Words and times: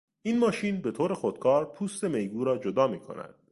این 0.21 0.39
ماشین 0.39 0.81
به 0.81 0.91
طور 0.91 1.13
خود 1.13 1.39
کار 1.39 1.71
پوست 1.73 2.03
میگو 2.03 2.43
را 2.43 2.57
جدا 2.57 2.87
میکند. 2.87 3.35